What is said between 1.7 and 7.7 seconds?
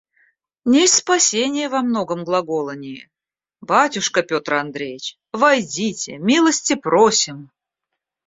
многом глаголании. Батюшка Петр Андреич! войдите, милости просим.